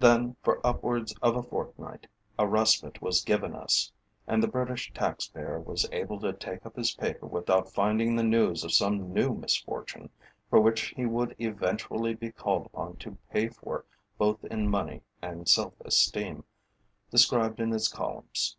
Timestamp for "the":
4.42-4.48, 8.16-8.24